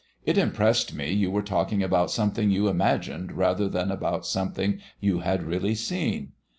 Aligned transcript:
It 0.25 0.35
impressed 0.35 0.95
me 0.95 1.13
you 1.13 1.29
were 1.29 1.43
talking 1.43 1.83
about 1.83 2.09
something 2.09 2.49
you 2.49 2.67
imagined 2.67 3.33
rather 3.33 3.69
than 3.69 3.91
about 3.91 4.25
something 4.25 4.79
you 4.99 5.19
had 5.19 5.43
really 5.43 5.75
seen. 5.75 6.31